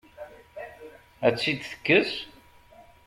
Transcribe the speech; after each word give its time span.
Ad 1.25 1.33
tt-id-tekkes? 1.35 2.11